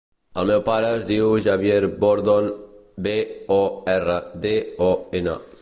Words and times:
El 0.43 0.47
meu 0.51 0.61
pare 0.69 0.87
es 1.01 1.05
diu 1.09 1.35
Javier 1.49 1.77
Bordon: 2.05 2.49
be, 3.09 3.15
o, 3.59 3.61
erra, 3.99 4.19
de, 4.47 4.59
o, 4.93 4.93
ena. 5.23 5.43